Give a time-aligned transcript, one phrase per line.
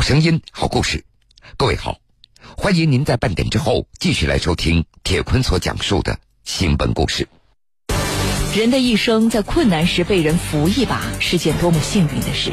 [0.00, 1.04] 好声音，好故事。
[1.58, 1.98] 各位好，
[2.56, 7.28] 欢迎您在半点之后继续来收听铁坤所讲述的新闻故事。
[8.56, 12.50] 人的一生在困难时被人扶一把，是件多么幸运的事。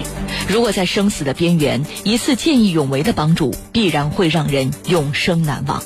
[0.49, 5.81] 如果在生死的边缘，一次见义勇为的帮助，必然会让人永生难忘。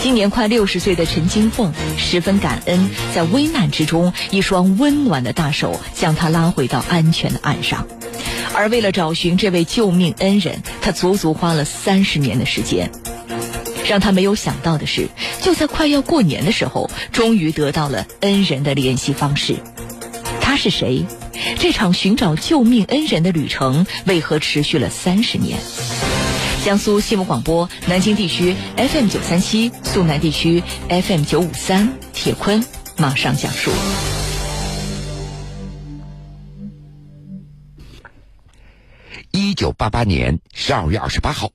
[0.00, 7.88] 今年快六十岁的陈金凤十分感恩，在危难之中，一双温暖的大手将她拉回到安全的岸上。
[8.54, 12.90] 而为了找寻这位救命恩人，他足足花了三十年的时间。
[13.88, 15.08] 让他没有想到的是，
[15.40, 19.56] 就在快要过年的时候，终于得到了恩人的联系方式。
[20.40, 21.04] 他是谁？
[21.58, 25.58] 这场寻找救命恩人的旅程为何持续了三十年？
[26.64, 31.92] 江苏新闻广播南京地区 FM 九三七，苏南地区 FM 九五三。
[32.12, 32.64] 铁坤
[32.96, 33.72] 马上讲述。
[39.62, 41.52] 九八八年十二月二十八号，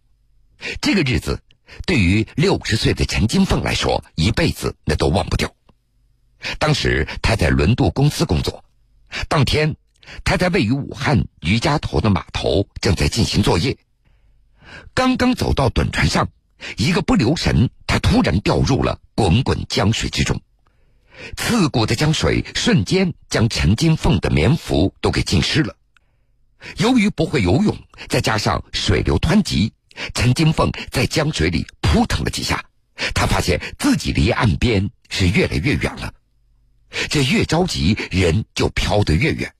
[0.80, 1.42] 这个日子
[1.86, 5.54] 对于六十岁的陈金凤来说，一辈子那都忘不掉。
[6.58, 8.64] 当时他在轮渡公司工作，
[9.28, 9.76] 当天
[10.24, 13.78] 他在位于武汉余家头的码头正在进行作业。
[14.94, 16.30] 刚刚走到趸船上，
[16.78, 20.40] 一个不留神，他突然掉入了滚滚江水之中。
[21.36, 25.76] 刺骨的江水瞬间将陈金凤的棉服都给浸湿了。
[26.78, 27.78] 由于不会游泳，
[28.10, 29.74] 再加上水流湍急，
[30.14, 32.66] 陈金凤在江水里扑腾了几下，
[33.14, 36.14] 他发现自己离岸边是越来越远了。
[37.10, 39.54] 这越着急，人就飘得越远。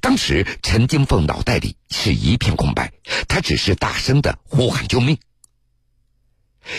[0.00, 2.92] 当时，陈金凤脑袋里是一片空白，
[3.28, 5.18] 他只是大声的呼喊救命。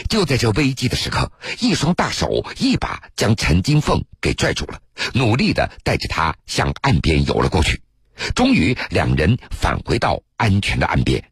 [0.10, 4.82] 就在这危机的时刻，一双大手一把将陈金凤给拽住了，
[5.14, 7.82] 努力的带着他向岸边游了过去。
[8.36, 11.24] 终于，两人返回到安全的岸边。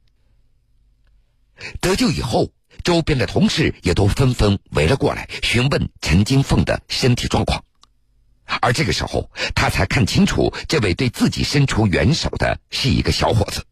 [1.82, 2.52] 得救以后，
[2.84, 7.64] 周边的同事也都纷纷围了过来，询问陈金凤的身体状况。
[8.62, 13.66] 而这个时候，他才看清楚，这位对自己伸出援手的是一个小伙子。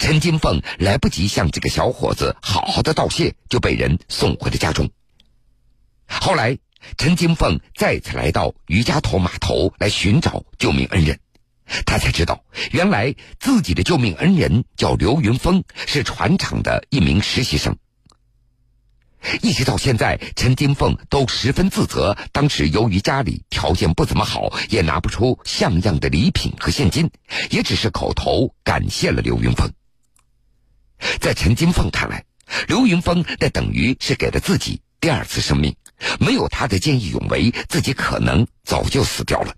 [0.00, 4.90] 陈金凤来不及向这个小伙子好好的道谢，就被人送回了家中。
[6.08, 6.58] 后来，
[6.98, 11.20] 陈金凤再次来到余家头码头来寻找救命恩人，
[11.86, 17.76] 他才知道，原来自己的救命恩人叫刘云峰，是船厂的一名实习生。
[19.42, 22.16] 一直到现在，陈金凤都十分自责。
[22.32, 27.10] 当时由于家里条件不怎么好，也拿不出像样的礼品和现金，
[27.50, 29.70] 也只是口头感谢了刘云峰。
[31.20, 32.24] 在陈金凤看来，
[32.66, 35.76] 刘云峰那等于是给了自己第二次生命，
[36.18, 39.54] 没有他的见义勇为，自己可能早就死掉了。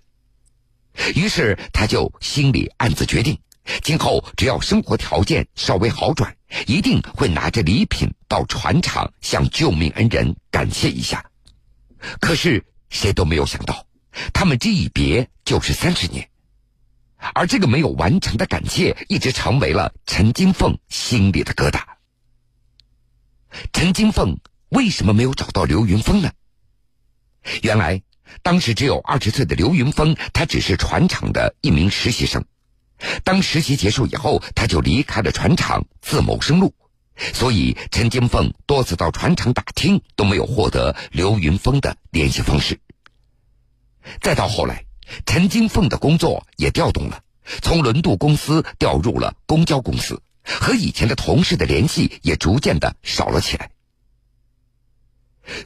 [1.15, 3.39] 于是，他就心里暗自决定。
[3.83, 6.37] 今后只要生活条件稍微好转，
[6.67, 11.25] 一定会拿着礼品到船厂向救命恩人感谢一下。
[12.21, 13.87] 可是谁都没有想到，
[14.35, 16.29] 他们这一别就是三十年，
[17.35, 21.81] 而这个没有完成的感谢，一直成为了陈金凤心里的疙瘩。
[23.73, 24.39] 陈金凤
[24.71, 26.33] 为什么没有找到刘云峰呢？
[27.63, 28.03] 原来，
[28.43, 32.44] 当时只有二十岁的刘云峰，他只是船厂的一名实习生。
[33.25, 36.75] 当实习结束以后，他就离开了船厂，自谋生路。
[37.34, 42.81] 所以陈金凤多次到船厂打听，都没有获得刘云峰的联系方式。
[44.20, 44.87] 再到后来，
[45.26, 47.22] 陈金凤的工作也调动了，
[47.60, 53.70] 从轮渡公司调入了公交公司，和以前的同事的联系也逐渐的少了起来。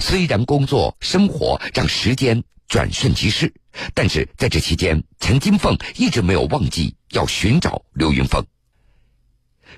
[0.00, 3.52] 虽然工作生活让时间转瞬即逝，
[3.94, 6.94] 但是在这期间，陈金凤一直没有忘记。
[7.12, 8.44] 要寻找刘云峰，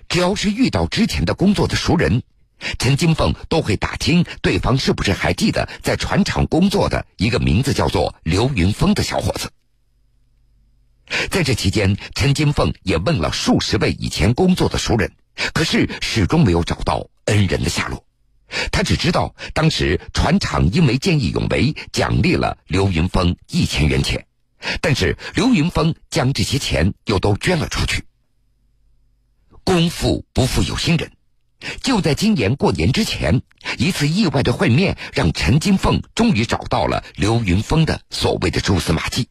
[0.08, 2.22] 只要是遇到之前的工作的熟人，
[2.78, 9.52] 陈金凤都会打听对方是不是还记得在船厂工作的一个名字叫做刘云峰的小伙子。
[11.30, 15.12] 在这期间，陈金凤也问了数十位以前工作的熟人，
[15.52, 18.02] 可是始终没有找到恩人的下落。
[18.72, 24.26] 他只知道当时船厂因为见义勇为，奖励了刘云峰一千元钱。
[24.80, 28.04] 但是刘云峰将这些钱又都捐了出去。
[29.62, 31.12] 功夫不负有心人，
[31.82, 33.42] 就在今年过年之前，
[33.76, 39.28] 一次意外的会面让陈金凤终于找到了刘云峰的所谓的蛛丝马迹。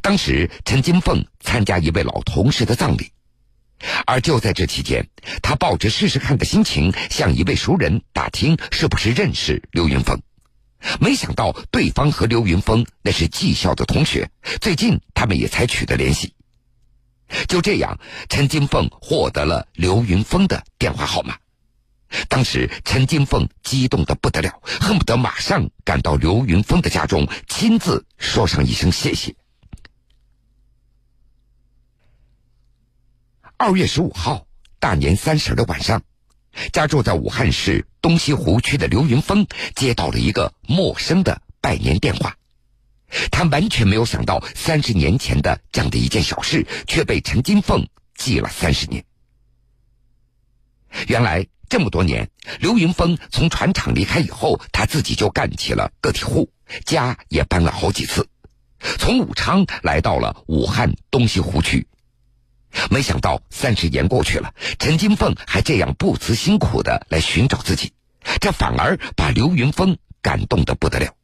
[0.00, 3.10] 当时陈金凤参加一位老同事的葬礼，
[4.06, 5.08] 而就在这期间，
[5.42, 10.20] 他抱着试试看的心情向一位熟人打听是不是认识刘云峰。
[11.00, 14.30] 没想到对方和刘云峰那是技校的同学，
[14.60, 16.34] 最近他们也才取得联系。
[17.48, 17.98] 就这样，
[18.28, 21.36] 陈金凤获得了刘云峰的电话号码。
[22.28, 29.34] 当时，陈金凤激动的不得了，恨不得马上赶到刘云峰的家中，亲自说上一声谢谢。
[33.64, 34.44] 二月十五号，
[34.80, 36.02] 大年三十的晚上，
[36.72, 42.34] 家住在武汉市东西湖区的刘云峰接到了一个陌生的拜年电话。
[43.30, 47.86] 他完全没有想到，三十年前的这样的一件小事，却被陈金凤
[48.16, 49.04] 记了三十年。
[51.06, 52.28] 原来这么多年，
[52.58, 56.50] 刘云峰从船厂离开以后，他自己就干起了个体户，
[56.84, 58.26] 家也搬了好几次，
[58.98, 61.86] 从武昌来到了武汉东西湖区。
[62.90, 67.92] 没想到三十年过去了，陈金凤还这样不辞辛苦的来寻找自己，
[68.40, 71.14] 这反而把刘云峰感动的不得了。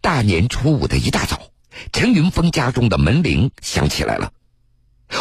[0.00, 1.50] 大年初五的一大早，
[1.92, 4.32] 陈云峰家中的门铃响起来了。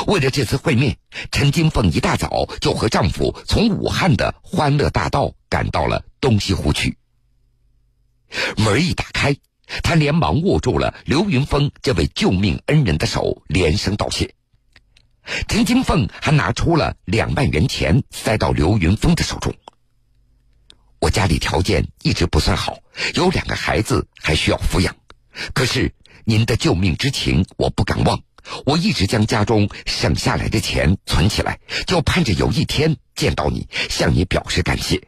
[0.08, 0.98] 为了这次会面，
[1.32, 6.98] 陈金凤一大早就和丈夫从武汉的欢乐大道赶到了东西湖区。
[8.58, 9.36] 门一打开，
[9.84, 14.34] 他连忙握住了刘云峰这位救命恩人的手，连声道谢。
[15.48, 19.54] 陈金凤还拿出了两万元钱塞到刘云峰的手中。
[21.00, 22.78] 我家里条件一直不算好，
[23.16, 24.96] 有两个孩子还需要抚养。
[25.54, 28.22] 可是您的救命之情我不敢忘，
[28.66, 35.02] 我一直将家中省下来的钱存起来，就盼着有一天见到你，向你表示感谢。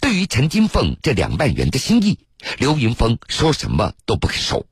[0.00, 2.18] 对于陈金凤这两万元的心意，
[2.58, 4.66] 刘云峰说什么都不肯收。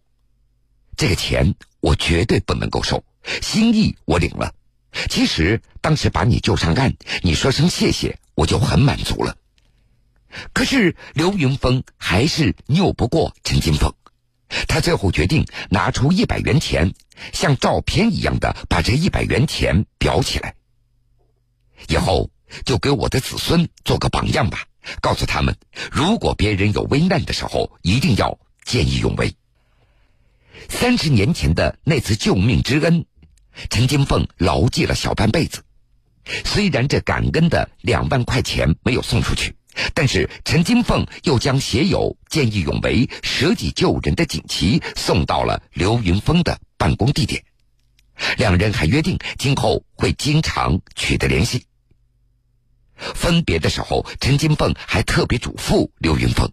[0.96, 3.04] 这个钱我绝对不能够收，
[3.42, 4.54] 心意我领了。
[5.10, 9.36] 其实当时把你救上岸，你说声谢谢，我就很满足了。
[10.52, 13.92] 可是刘云峰还是拗不过陈金凤，
[14.68, 16.92] 他最后决定拿出一百元钱，
[17.32, 20.54] 像照片一样的把这一百元钱裱起来，
[21.88, 22.30] 以后
[22.64, 24.66] 就给我的子孙做个榜样吧，
[25.00, 25.56] 告诉他们，
[25.90, 29.34] 如果别人有危难的时候，一定要见义勇为。
[30.69, 33.06] 三十年前的那次救命之恩。
[33.70, 35.62] 陈金凤牢记了小半辈子，
[36.44, 39.54] 虽然这感恩的两万块钱没有送出去，
[39.94, 47.44] 但是陈金凤又将写有“见义勇为、舍己救人”的锦旗送到了刘云峰的办公地点。
[48.36, 51.64] 两人还约定今后会经常取得联系。
[52.96, 56.50] 分别的时候，陈金凤还特别嘱咐刘云峰：“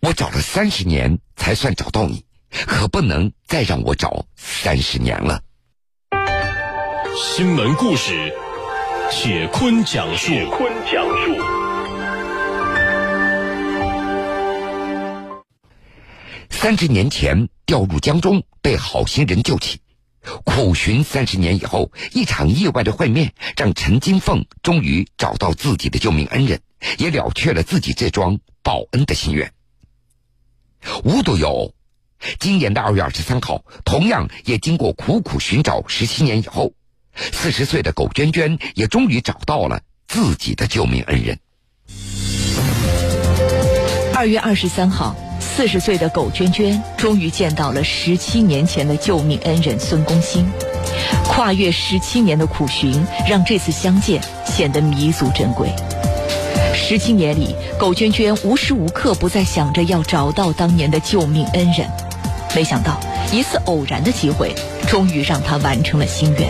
[0.00, 2.24] 我找了三十年才算找到你，
[2.66, 5.42] 可不能再让我找三十年了。”
[7.16, 8.32] 新闻故事，
[9.10, 10.28] 铁坤讲述。
[10.28, 11.36] 铁坤讲述。
[16.50, 19.80] 三十年前掉入江中，被好心人救起，
[20.44, 26.60] 苦寻三十年以后，一场意外的会面，让陈金凤终于找到自己的救命恩人，
[26.98, 29.52] 也了却了自己这桩报恩的心愿。
[31.04, 31.74] 无独有偶，
[32.38, 36.72] 今年的二月二十三号，同样也经过苦苦寻找十七年以后。
[37.32, 41.40] 四十岁的苟娟娟也终于找到了自己的救命恩人。
[44.14, 45.16] 二月二十三号，
[45.58, 50.48] 四十岁的苟娟娟终于见到了十七年前的救命恩人孙公兴。
[51.26, 55.68] 跨越十七年的苦寻，让这次相见显得弥足珍贵。
[56.72, 61.90] 十七年里，苟娟娟无时无刻不在想着要找到当年的救命恩人。
[62.54, 63.00] 没想到，
[63.32, 64.54] 一次偶然的机会，
[64.86, 66.48] 终于让她完成了心愿。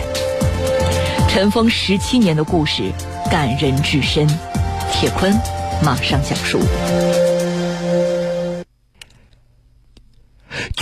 [1.27, 2.91] 尘封十七年的故事，
[3.31, 4.27] 感人至深。
[4.91, 5.35] 铁坤
[5.81, 6.59] 马上讲述。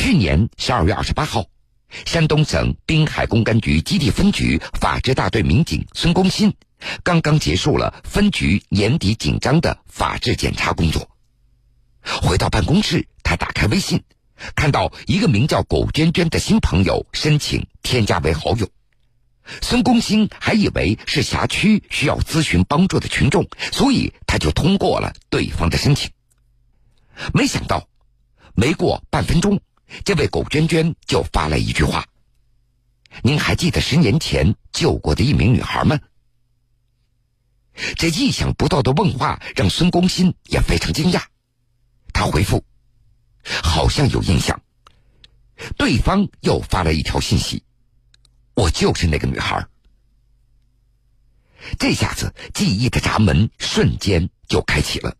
[0.07, 1.43] 去年十二月二十八号，
[2.05, 6.55] 山东省滨海公安局基地分局法制大队民警孙功新
[7.03, 11.09] 刚刚结束了分局年底紧张的法制检查工作。
[12.21, 14.01] 回到办公室，他打开微信，
[14.55, 18.69] 看到一个名叫苟娟娟的新朋友申请添加为好友。
[19.61, 26.09] 孙功新还以为是辖区需要咨询帮助的群众，所以他就通过了对方的申请。
[27.33, 27.89] 没想到，
[28.55, 29.59] 没过半分钟，
[30.03, 32.05] 这位狗娟娟就发来一句话
[33.23, 35.99] ：“您还记得十年前救过的一名女孩吗？”
[37.95, 41.23] 这意想不到的问话让孙公新也非常惊讶。
[42.13, 42.63] 他回复
[43.63, 44.61] ：“好像有印象。”
[45.77, 47.63] 对方又发了一条信息。
[48.57, 49.67] 我就是那个女孩。
[51.77, 55.15] 这下子记忆的闸门瞬间就开启了。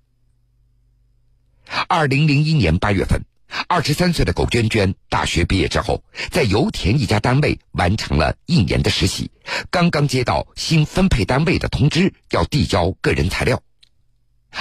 [1.88, 3.22] 二零零一年八月份，
[3.68, 9.32] 二十三岁的苟娟娟大学毕业之后，在油田一家单位完成了一年的实习，
[9.72, 13.62] 刚刚接到新分配单位的通知，要递交个人材料。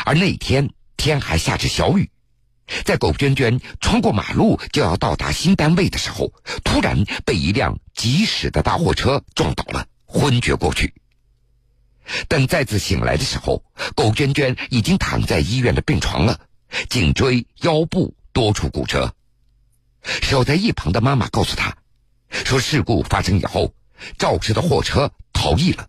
[0.04, 2.10] 而那天天还下着小雨，
[2.84, 6.32] 在苟娟娟穿过马路就要到达新单位的时候，
[6.64, 10.94] 突然被一辆疾驶的大货车撞倒了，昏厥过去。
[12.28, 13.62] 等再次醒来的时候，
[13.94, 16.40] 苟娟娟已经躺在医院的病床了，
[16.88, 19.14] 颈椎、腰部多处骨折。
[20.02, 21.78] 守在一旁的妈妈告诉他，
[22.28, 23.72] 说事故发生以后，
[24.18, 25.88] 肇事的货车逃逸了。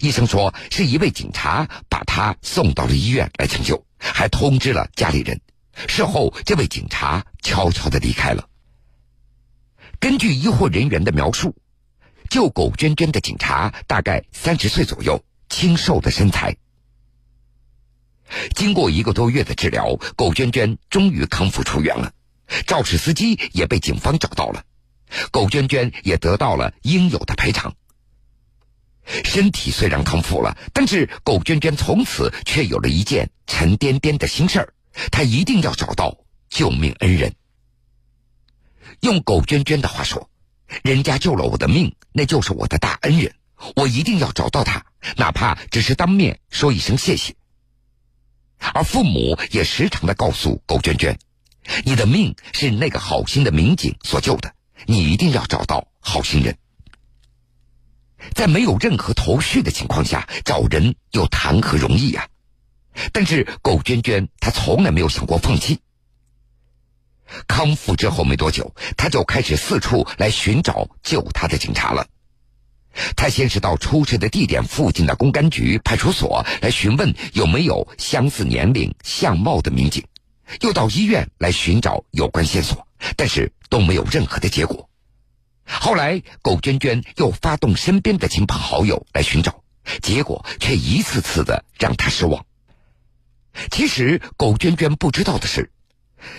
[0.00, 5.38] 医生说是一位警察把他送到了医院来抢救，还通知了家里人。
[5.86, 8.48] 事后，这位警察悄悄的离开了。
[10.00, 11.54] 根据医护人员的描述，
[12.30, 15.22] 救苟娟娟的警察大概三十岁左右。
[15.50, 16.56] 清瘦的身材。
[18.54, 22.12] 经过一个多月的治疗，苟娟娟终于康复出院了。
[22.66, 24.64] 肇事司机也被警方找到了，
[25.30, 27.74] 苟娟娟也得到了应有的赔偿。
[29.24, 34.74] 身体虽然康复了，但是苟娟娟从此却有了一件沉甸甸的心事儿：
[35.10, 36.16] 她一定要找到
[36.48, 37.34] 救命恩人。
[39.00, 40.30] 用苟娟娟的话说
[40.84, 43.34] ：“人家救了我的命，那就是我的大恩人。”
[43.76, 44.84] 我一定要找到他，
[45.16, 47.34] 哪怕只是当面说一声谢谢。
[48.74, 51.18] 而父母也时常的告诉苟娟娟
[51.84, 54.54] ：“你的命是那个好心的民警所救的，
[54.86, 56.56] 你一定要找到好心人。”
[58.34, 62.28] 在没有任何头绪的情况下找人，又谈何容易呀？
[63.12, 65.80] 但是苟娟娟她从来没有想过放弃。
[67.48, 72.06] 康复之后没多久，她就开始四处来寻找救她的警察了。
[73.16, 80.04] 他先是到出事的地点附近的公安局派出所来询问有没有相似年龄、相貌的民警，
[80.60, 84.88] 又到医院来寻找有关线索，但是都没有任何的结果。
[85.64, 89.62] 后来，苟娟娟又发动身边的亲朋好友来寻找，
[90.02, 92.44] 结果却一次次的让她失望。
[93.70, 95.70] 其实，苟娟娟不知道的是。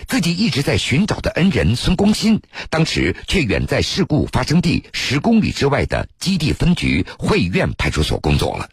[0.08, 8.70] 自己一直在寻找的恩人孙公新，当时却远在事故发生地十公里之外的基地分局汇苑派出所工作了。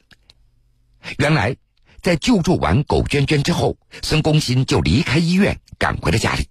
[1.18, 1.56] 原来，
[2.02, 6.46] 在救助完苟娟娟之后，孙公新就离开医院，赶回了家里。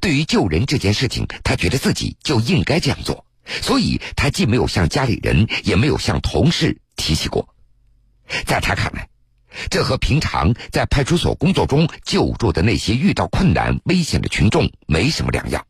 [0.00, 3.26] 对于救人这件事情，他觉得自己就应该这样做，
[3.62, 7.54] 所以他既没有向家里人，也没有向同事提起过。
[8.46, 9.08] 在他看来，
[9.70, 15.64] 这和平常在派出所工作中救助的那些遇到困难、危险的群众没什么两样。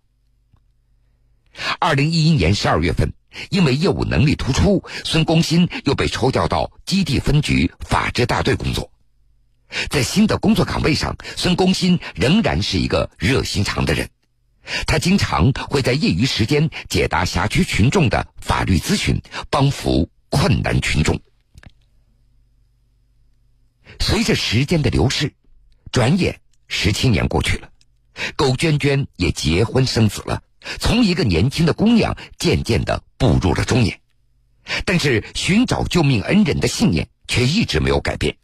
[1.79, 3.13] 二零一一年十二月份，
[3.51, 8.91] 因为业务能力突出，孙公新又被抽调到基地分局法制大队工作。
[9.91, 14.09] 在新的工作岗位上，孙公新仍然是一个热心肠的人，
[14.87, 21.21] 他经常会在业余时间解答辖区群众的法律咨询，帮扶困难群众。
[24.01, 25.35] 随着时间的流逝，
[25.93, 27.71] 转眼十七年过去了，
[28.35, 30.43] 苟娟娟也结婚生子了，
[30.81, 34.01] 从一个年轻的姑娘渐渐的步入了中年，
[34.85, 38.37] 但是寻找救命恩人的信念却一直没有改变。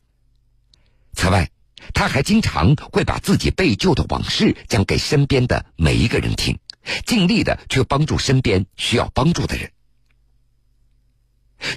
[1.14, 1.50] 此外，
[1.94, 6.58] 她还经常会把自己被救的往事讲给身边的每一个人听，
[7.06, 9.72] 尽力的去帮助身边需要帮助的人。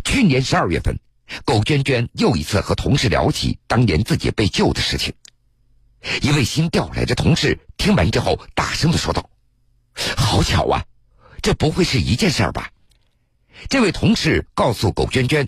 [0.03, 0.99] 去年十二月份。
[1.45, 5.13] 苟娟娟又一次和同事聊起当年自己被救的事情，
[6.21, 9.29] 一位新调来的同事听完之后，大声的说道
[10.17, 10.83] ：“好巧啊，
[11.41, 12.69] 这不会是一件事儿吧？”
[13.69, 15.47] 这位同事告诉苟娟娟，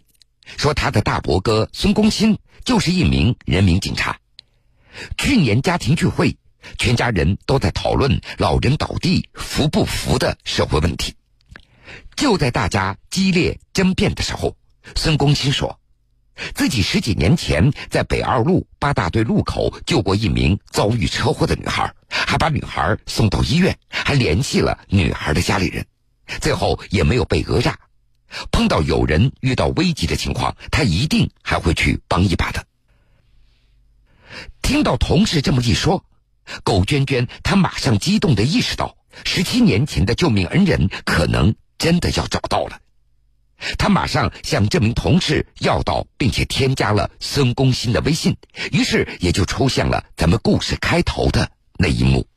[0.58, 4.20] 说他的大伯哥孙公新就是一名人民警察。
[5.18, 6.38] 去年家庭聚会，
[6.78, 11.16] 全家人都在讨论老人倒地扶不扶的社会问题。
[12.16, 14.56] 就在大家激烈争辩的时候。
[14.96, 15.80] 孙公新说，
[16.56, 25.86] 自己十几年前在北二路八大队路口救过一名遭遇车祸的女孩，还把女孩送到医院，还联系了女孩的家里人，
[26.40, 27.78] 最后也没有被讹诈。
[28.50, 32.66] 碰到有人遇到危急的情况，他一定还会去帮一把的。
[34.62, 36.06] 听到同事这么一说，
[36.64, 38.96] 苟娟娟她马上激动的意识到，
[39.26, 42.80] 十七年前的救命恩人可能真的要找到了。
[43.78, 48.36] 他马上向这名同事要到，并且添加了孙工新的微信，
[48.72, 52.28] 于是也就出现了咱们故事开头的那一幕。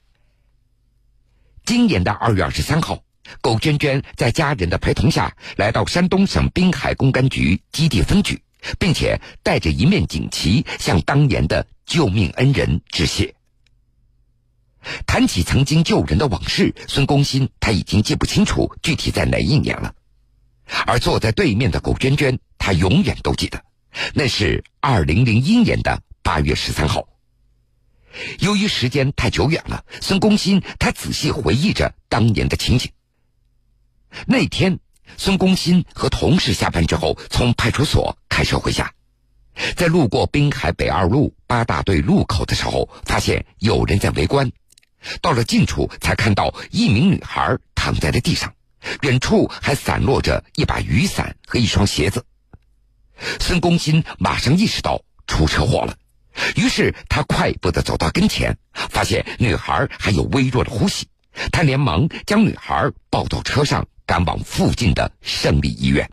[1.65, 3.03] 今年的二月二十三号，
[3.41, 8.43] 苟娟娟在家人的陪同下来到山东省滨海公安局基地分局，
[8.79, 13.35] 并且带着一面锦旗向当年的救命恩人致谢。
[15.07, 19.95] 谈起曾经救人的往事，孙工新他已经记不清楚具体在哪一年了。
[20.87, 23.65] 而坐在对面的苟娟娟，她永远都记得，
[24.15, 27.09] 那是二零零一年的八月十三号。
[28.39, 32.93] 由于时间太久远了，孙公新他仔细回忆着当年的情景。
[34.27, 34.79] 那天，
[35.17, 38.93] 孙公新和同事下班之后，从派出所开车回家，
[39.75, 44.53] 在路过滨海北二路八大队路口的时候，发现有人在围观。
[45.21, 48.54] 到了近处，才看到一名女孩躺在了地上，
[49.03, 52.25] 远处还散落着一把雨伞和一双鞋子。
[53.41, 55.97] 孙公新马上意识到出车祸了。
[56.57, 61.07] 于是他快步的走到跟前，发现女孩还有微弱的呼吸，
[61.53, 66.11] 他连忙将女孩抱到车上，赶往附近的胜利医院。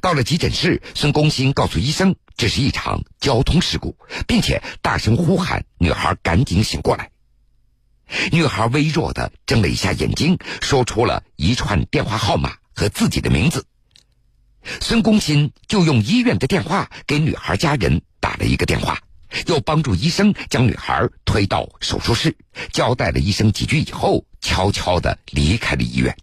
[0.00, 3.96] 到了急诊室，孙公新告诉医生这是一场交通事故，
[4.28, 7.10] 并且大声呼喊女孩赶紧醒过来。
[8.32, 13.66] 女孩微弱的睁了一下眼睛，说出了一串电话号码和自己的名字。
[14.80, 18.02] 孙公新就用医院的电话给女孩家人。
[18.24, 18.98] 打了一个电话，
[19.48, 22.34] 又帮助医生将女孩推到手术室，
[22.72, 26.16] 交代了医生几句以后，悄悄的离开了医院。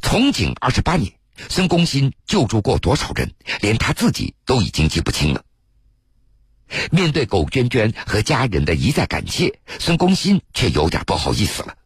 [0.00, 1.12] 从警二十八年，
[1.50, 3.30] 孙公新救助过多少人，
[3.60, 5.44] 连他自己都已经记不清了。
[6.90, 11.76] 面对苟娟娟和家人的一再感谢，孙功新却有点不好意思了。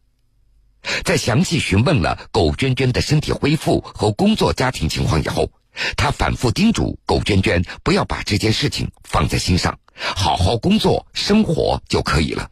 [1.03, 5.51] 在详细询问了苟娟娟的身体恢复和工作家庭情况以后。
[5.95, 12.49] 他反复叮嘱苟娟娟不要把这件事情放在心上，好好工作生活就可以了。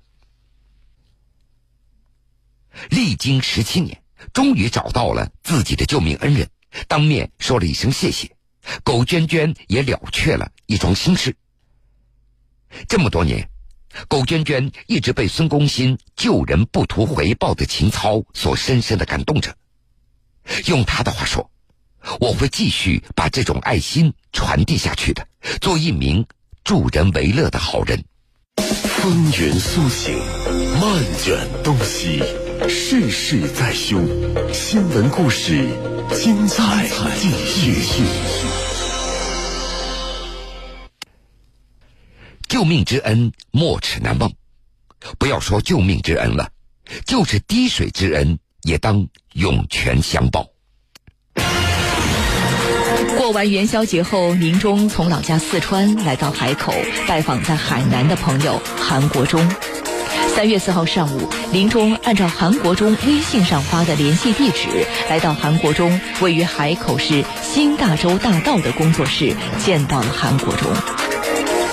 [2.90, 4.02] 历经十七年，
[4.32, 6.50] 终于找到了自己的救命恩人，
[6.88, 8.32] 当面说了一声谢谢，
[8.84, 11.36] 苟娟娟也了却了一桩心事。
[12.88, 13.50] 这么多年，
[14.08, 19.56] 苟娟娟一直被孙公新救人不图回报的情操所深深的感动着。
[20.66, 21.50] 用他的话说。
[22.22, 25.28] 我会继续把这种爱心传递下去的，
[25.60, 26.26] 做一名
[26.64, 28.02] 助人为乐的好人。
[28.56, 30.18] 风云苏醒，
[30.80, 32.24] 漫卷东西，
[32.70, 34.00] 世事在修，
[34.54, 35.68] 新闻故事
[36.16, 36.88] 精彩
[37.20, 38.67] 继续。
[42.58, 44.32] 救命之恩，没齿难忘。
[45.20, 46.50] 不要说救命之恩了，
[47.06, 50.48] 就是滴水之恩，也当涌泉相报。
[53.16, 56.74] 过完元宵节后，宁中从老家四川来到海口
[57.08, 59.48] 拜访在海南的朋友韩国忠。
[60.36, 64.68] 三月四号上午，林中按照韩国忠微信上发的联系地址，
[65.12, 70.68] 来到韩国忠位于海口市新大洲大道的工作室，见到了韩国忠。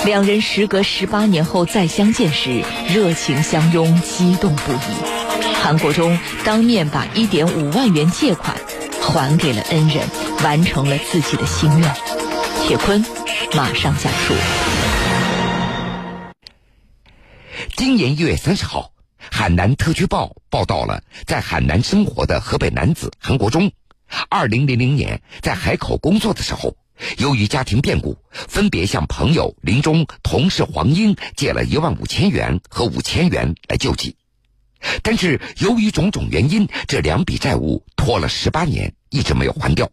[0.05, 5.55] 两人时隔十八年后再相见时，热情相拥，激动不已。
[5.55, 8.55] 韩国忠当面把一点五万元借款。
[9.01, 10.09] 还给了恩人，
[10.43, 11.95] 完成了自己的心愿。
[12.63, 13.05] 铁坤
[13.55, 14.35] 马上讲述。
[17.77, 18.93] 今年一月三十号，
[19.31, 23.73] 海南特区报报道了在海南生活的河北男子韩国忠，
[24.31, 26.77] 二零零零年在海口工作的时候，
[27.19, 34.17] 由于家庭变故，分别向朋友林中、同事黄英借了一万五千元和五千元来救济。
[35.03, 39.91] 但是由于种种原因，这两笔债务拖了十八年，一直没有还掉。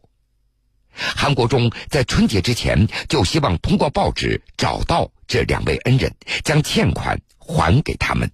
[0.93, 8.29] 韩国忠在春节之前就希望通过报纸找到这两位恩人，将欠款还给他们。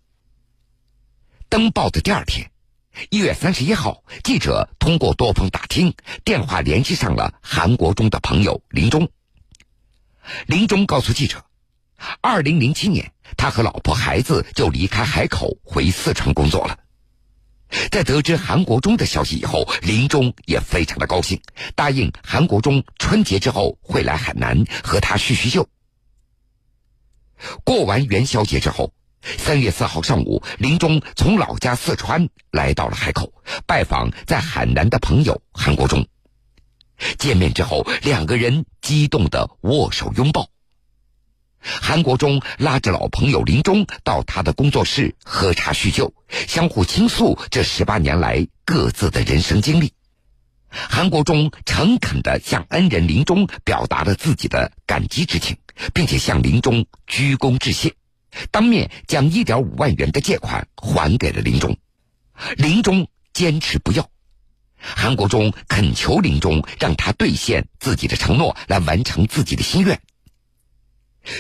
[1.50, 2.50] 登报的第二天，
[3.10, 9.10] 一月三十一号，记者通过多方打听，电话联系上了韩国忠的朋友林忠。
[10.46, 11.44] 林忠告诉记者。
[12.22, 16.78] 二零零七年，他和老婆孩子就离开海口回四川工作了。
[17.92, 21.42] 在得知韩国忠的消息以后，林忠也非常的高兴，
[21.76, 25.68] 答应韩国忠春节之后会来海南和他叙叙旧。
[27.64, 28.94] 过完元宵节之后，
[29.38, 33.34] 三月四号上午，林忠从老家四川来到了海口，
[33.66, 36.08] 拜访在海南的朋友韩国忠。
[37.18, 40.50] 见面之后，两个人激动的握手拥抱。
[41.60, 46.14] 韩国忠拉着老朋友林中到他的工作室喝茶叙旧，
[46.48, 49.92] 相互倾诉这十八年来各自的人生经历。
[50.70, 55.58] 韩国忠诚恳地向恩人林中表达了自己的感激之情，
[55.94, 57.94] 并且向林中鞠躬致谢，
[58.52, 61.78] 当面将一点五万元的借款还给了林中。
[62.58, 64.10] 林中坚持不要，
[64.78, 70.00] 韩国忠恳求林中让他兑现自己的承诺，来完成自己的心愿。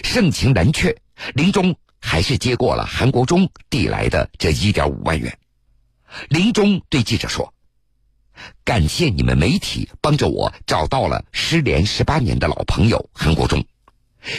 [0.03, 0.95] 盛情难却，
[1.33, 5.37] 林中还是接过了韩国忠递来的这一点五万元。
[6.29, 7.53] 林中对记者说
[8.65, 13.63] ：“感谢你们媒体帮着我找到了失联十八年的老朋友韩国忠，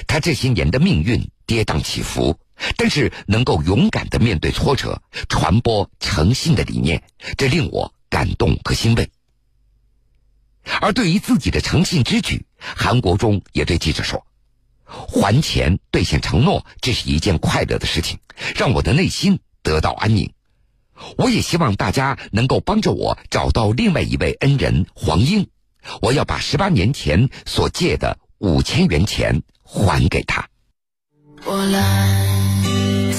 [0.07, 2.39] 他这些年的命运跌宕起伏，
[2.77, 7.03] 但是能够勇敢的面对挫折，传播诚信的理念，
[7.37, 9.11] 这令我感动和欣慰。”
[10.81, 14.27] 而对于自己的诚信之举，韩国忠也对记者说
[14.85, 18.19] ：“还钱兑现承诺，这是一件快乐的事情，
[18.55, 20.33] 让我的内心得到安宁。
[21.17, 25.49] 我也希望大家能够帮着我找到另外一位恩人黄英，
[26.03, 30.49] 我要把十八年前所借的五千元钱还给他。”
[31.47, 32.28] 我来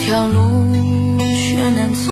[0.00, 0.89] 条路。